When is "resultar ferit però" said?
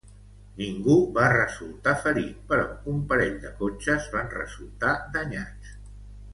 1.33-2.65